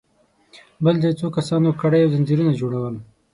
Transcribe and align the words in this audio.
بل 0.83 0.95
ځای 1.03 1.13
څو 1.19 1.27
کسانو 1.37 1.77
کړۍ 1.81 2.01
او 2.03 2.11
ځنځيرونه 2.13 2.51
جوړل. 2.59 2.95